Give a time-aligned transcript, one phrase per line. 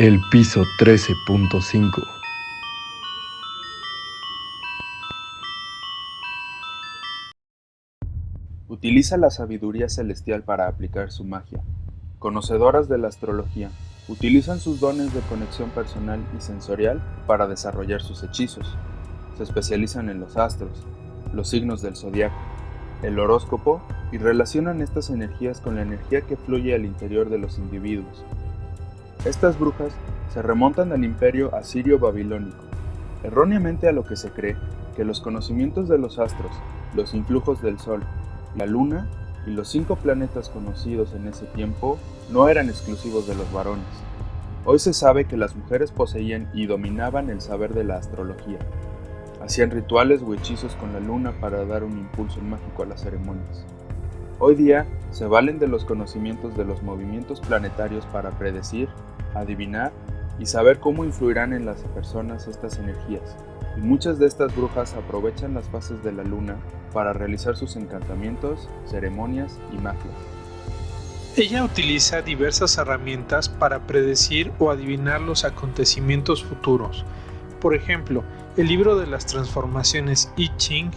[0.00, 2.06] El piso 13.5
[8.68, 11.64] Utiliza la sabiduría celestial para aplicar su magia.
[12.20, 13.72] Conocedoras de la astrología,
[14.06, 18.76] utilizan sus dones de conexión personal y sensorial para desarrollar sus hechizos.
[19.36, 20.86] Se especializan en los astros,
[21.32, 22.38] los signos del zodiaco,
[23.02, 27.58] el horóscopo y relacionan estas energías con la energía que fluye al interior de los
[27.58, 28.24] individuos,
[29.24, 29.92] estas brujas
[30.32, 32.64] se remontan al imperio asirio-babilónico,
[33.22, 34.56] erróneamente a lo que se cree
[34.96, 36.52] que los conocimientos de los astros,
[36.94, 38.02] los influjos del Sol,
[38.56, 39.08] la Luna
[39.46, 41.98] y los cinco planetas conocidos en ese tiempo
[42.30, 43.86] no eran exclusivos de los varones.
[44.64, 48.58] Hoy se sabe que las mujeres poseían y dominaban el saber de la astrología.
[49.42, 53.64] Hacían rituales o hechizos con la luna para dar un impulso mágico a las ceremonias.
[54.40, 58.88] Hoy día se valen de los conocimientos de los movimientos planetarios para predecir,
[59.40, 59.92] adivinar
[60.38, 63.36] y saber cómo influirán en las personas estas energías.
[63.76, 66.56] Y muchas de estas brujas aprovechan las fases de la luna
[66.92, 70.14] para realizar sus encantamientos, ceremonias y magias.
[71.36, 77.04] Ella utiliza diversas herramientas para predecir o adivinar los acontecimientos futuros.
[77.60, 78.24] Por ejemplo,
[78.56, 80.90] el libro de las transformaciones I Ching,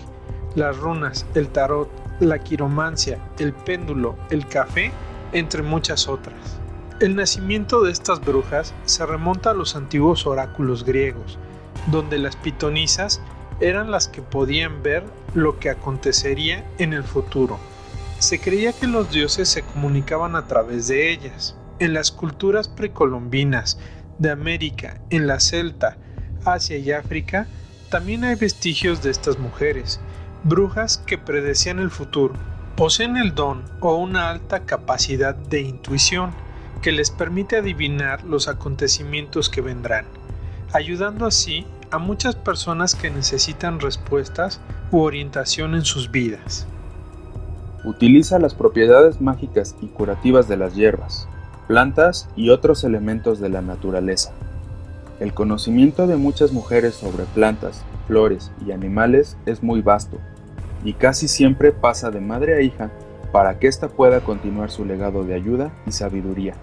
[0.55, 4.91] las runas, el tarot, la quiromancia, el péndulo, el café,
[5.31, 6.60] entre muchas otras.
[7.01, 11.39] El nacimiento de estas brujas se remonta a los antiguos oráculos griegos,
[11.87, 13.23] donde las pitonisas
[13.59, 17.57] eran las que podían ver lo que acontecería en el futuro.
[18.19, 21.55] Se creía que los dioses se comunicaban a través de ellas.
[21.79, 23.79] En las culturas precolombinas
[24.19, 25.97] de América, en la Celta,
[26.45, 27.47] Asia y África,
[27.89, 29.99] también hay vestigios de estas mujeres,
[30.43, 32.35] brujas que predecían el futuro.
[32.75, 36.31] Poseen el don o una alta capacidad de intuición
[36.81, 40.05] que les permite adivinar los acontecimientos que vendrán,
[40.73, 44.59] ayudando así a muchas personas que necesitan respuestas
[44.91, 46.65] u orientación en sus vidas.
[47.83, 51.27] Utiliza las propiedades mágicas y curativas de las hierbas,
[51.67, 54.31] plantas y otros elementos de la naturaleza.
[55.19, 60.17] El conocimiento de muchas mujeres sobre plantas, flores y animales es muy vasto
[60.83, 62.91] y casi siempre pasa de madre a hija
[63.31, 66.55] para que ésta pueda continuar su legado de ayuda y sabiduría.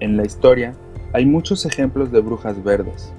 [0.00, 0.74] En la historia
[1.12, 3.12] hay muchos ejemplos de brujas verdes.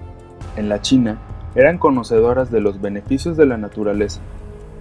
[0.57, 1.17] En la China
[1.55, 4.19] eran conocedoras de los beneficios de la naturaleza,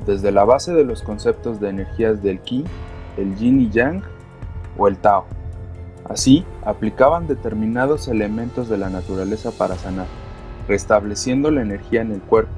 [0.07, 2.65] desde la base de los conceptos de energías del Qi,
[3.17, 4.03] el Yin y Yang
[4.77, 5.25] o el Tao.
[6.09, 10.07] Así, aplicaban determinados elementos de la naturaleza para sanar,
[10.69, 12.53] restableciendo la energía en el cuerpo.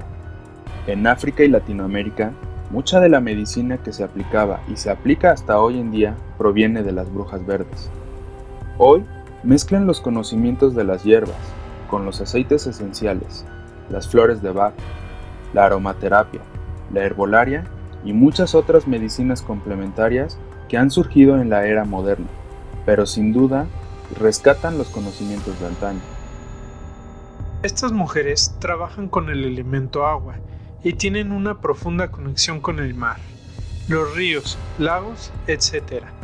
[0.87, 2.33] En África y Latinoamérica,
[2.71, 6.83] mucha de la medicina que se aplicaba y se aplica hasta hoy en día proviene
[6.83, 7.91] de las brujas verdes.
[8.79, 9.05] Hoy
[9.47, 11.37] Mezclan los conocimientos de las hierbas
[11.89, 13.45] con los aceites esenciales,
[13.91, 14.75] las flores de Bach,
[15.55, 16.41] la aromaterapia,
[16.93, 17.63] la herbolaria
[18.05, 20.37] y muchas otras medicinas complementarias
[20.69, 22.27] que han surgido en la era moderna,
[22.85, 23.67] pero sin duda
[24.19, 26.01] rescatan los conocimientos de antaño.
[27.63, 30.35] Estas mujeres trabajan con el elemento agua
[30.83, 33.19] y tienen una profunda conexión con el mar,
[33.87, 36.16] los ríos, lagos, etc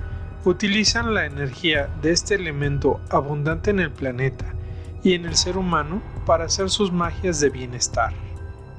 [0.44, 4.54] utilizan la energía de este elemento abundante en el planeta
[5.02, 8.12] y en el ser humano para hacer sus magias de bienestar.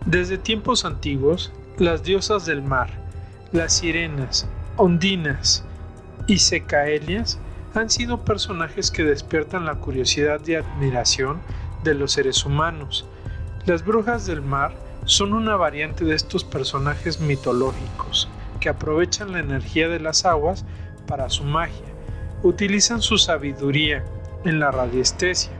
[0.05, 2.89] Desde tiempos antiguos, las diosas del mar,
[3.51, 5.63] las sirenas, ondinas
[6.27, 7.39] y secaelias
[7.73, 11.39] han sido personajes que despiertan la curiosidad y admiración
[11.83, 13.05] de los seres humanos.
[13.65, 14.75] Las brujas del mar
[15.05, 18.29] son una variante de estos personajes mitológicos
[18.59, 20.65] que aprovechan la energía de las aguas
[21.07, 21.85] para su magia.
[22.43, 24.03] Utilizan su sabiduría
[24.45, 25.51] en la radiestesia,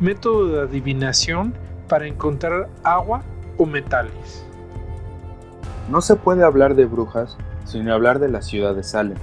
[0.00, 1.54] método de adivinación
[1.88, 3.22] para encontrar agua
[3.56, 4.44] o metales.
[5.90, 9.18] No se puede hablar de brujas sin hablar de la ciudad de Salem,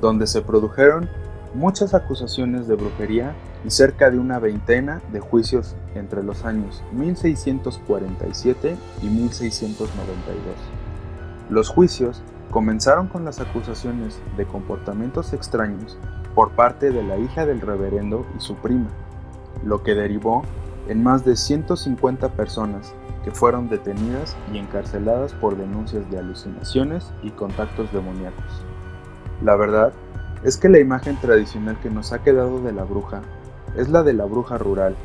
[0.00, 1.08] donde se produjeron
[1.54, 3.34] muchas acusaciones de brujería
[3.64, 10.54] y cerca de una veintena de juicios entre los años 1647 y 1692.
[11.50, 15.98] Los juicios Comenzaron con las acusaciones de comportamientos extraños
[16.34, 18.88] por parte de la hija del reverendo y su prima,
[19.64, 20.42] lo que derivó
[20.88, 27.30] en más de 150 personas que fueron detenidas y encarceladas por denuncias de alucinaciones y
[27.32, 28.64] contactos demoníacos.
[29.42, 29.92] La verdad
[30.42, 33.20] es que la imagen tradicional que nos ha quedado de la bruja
[33.76, 34.96] es la de la bruja rural,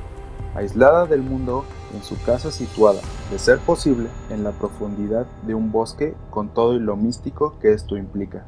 [0.56, 3.02] aislada del mundo en su casa situada,
[3.32, 7.74] de ser posible, en la profundidad de un bosque con todo y lo místico que
[7.74, 8.46] esto implica.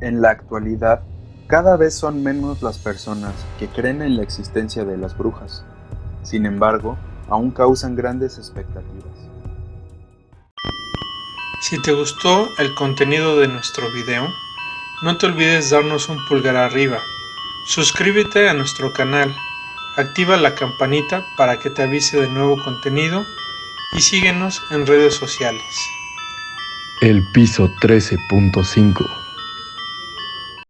[0.00, 1.02] En la actualidad,
[1.46, 5.64] Cada vez son menos las personas que creen en la existencia de las brujas.
[6.24, 9.14] Sin embargo, aún causan grandes expectativas.
[11.60, 14.26] Si te gustó el contenido de nuestro video,
[15.04, 16.98] no te olvides darnos un pulgar arriba.
[17.68, 19.32] Suscríbete a nuestro canal,
[19.96, 23.26] activa la campanita para que te avise de nuevo contenido
[23.92, 25.64] y síguenos en redes sociales.
[27.00, 29.25] El piso 13.5